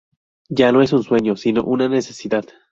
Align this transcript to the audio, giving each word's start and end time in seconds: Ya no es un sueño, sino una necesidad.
Ya 0.49 0.71
no 0.71 0.81
es 0.81 0.93
un 0.93 1.03
sueño, 1.03 1.35
sino 1.35 1.63
una 1.63 1.87
necesidad. 1.87 2.45